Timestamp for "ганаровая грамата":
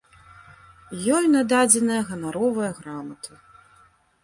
2.09-3.31